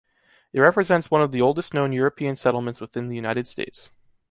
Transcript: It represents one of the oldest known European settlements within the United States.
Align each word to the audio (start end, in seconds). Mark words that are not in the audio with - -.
It 0.51 0.59
represents 0.61 1.11
one 1.11 1.21
of 1.21 1.31
the 1.31 1.41
oldest 1.43 1.75
known 1.75 1.91
European 1.91 2.35
settlements 2.35 2.81
within 2.81 3.07
the 3.07 3.15
United 3.15 3.45
States. 3.45 3.91